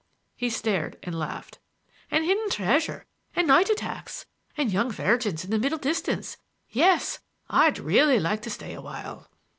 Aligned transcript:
He 0.35 0.49
stared 0.49 0.97
and 1.03 1.13
laughed. 1.13 1.59
"And 2.09 2.25
hidden 2.25 2.49
treasure, 2.49 3.05
and 3.35 3.45
night 3.47 3.69
attacks, 3.69 4.25
and 4.57 4.71
young 4.71 4.91
virgins 4.91 5.45
in 5.45 5.51
the 5.51 5.59
middle 5.59 5.77
distance,—yes, 5.77 7.19
I'd 7.51 7.77
really 7.77 8.19
like 8.19 8.41
to 8.41 8.49
stay 8.49 8.73
a 8.73 8.81
while." 8.81 9.29